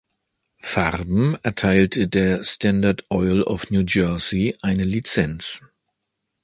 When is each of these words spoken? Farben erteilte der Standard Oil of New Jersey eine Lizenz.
Farben 0.63 1.35
erteilte 1.43 2.07
der 2.07 2.43
Standard 2.43 3.05
Oil 3.11 3.43
of 3.43 3.69
New 3.69 3.83
Jersey 3.87 4.57
eine 4.63 4.83
Lizenz. 4.83 5.61